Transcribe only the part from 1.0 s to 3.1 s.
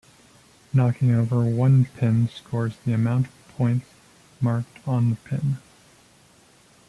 over one pin scores the